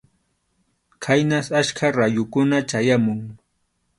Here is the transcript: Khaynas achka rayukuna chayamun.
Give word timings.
Khaynas 1.03 1.47
achka 1.59 1.87
rayukuna 1.97 2.57
chayamun. 2.69 3.21